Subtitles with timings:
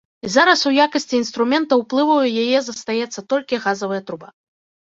[0.27, 4.27] І зараз у якасці інструмента ўплыву ў яе застаецца толькі газавая труба.